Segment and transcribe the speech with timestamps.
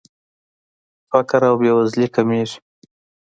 [1.09, 2.57] فقر او بېوزلي کمیږي.